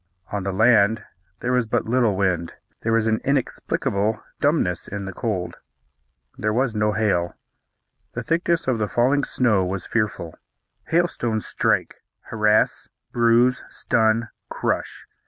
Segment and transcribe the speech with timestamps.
[0.31, 1.05] On the land
[1.41, 2.55] there was but little wind.
[2.81, 5.57] There was an inexplicable dumbness in the cold.
[6.39, 7.35] There was no hail.
[8.13, 10.39] The thickness of the falling snow was fearful.
[10.87, 15.05] Hailstones strike, harass, bruise, stun, crush.